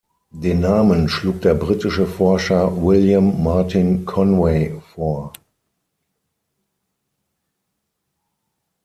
Den 0.33 0.61
Namen 0.61 1.09
schlug 1.09 1.41
der 1.41 1.53
britische 1.53 2.07
Forscher 2.07 2.81
William 2.81 3.43
Martin 3.43 4.03
Conway 4.03 4.75
vor. 4.95 5.31